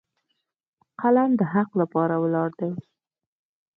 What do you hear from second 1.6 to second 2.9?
لپاره ولاړ دی